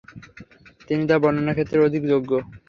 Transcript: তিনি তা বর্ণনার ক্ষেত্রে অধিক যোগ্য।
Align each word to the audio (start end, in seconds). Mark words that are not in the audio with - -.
তিনি 0.87 1.03
তা 1.09 1.15
বর্ণনার 1.23 1.55
ক্ষেত্রে 1.57 1.77
অধিক 1.87 2.03
যোগ্য। 2.11 2.31